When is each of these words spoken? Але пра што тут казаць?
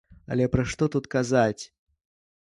Але 0.35 0.45
пра 0.53 0.63
што 0.71 0.87
тут 0.95 1.09
казаць? 1.15 1.63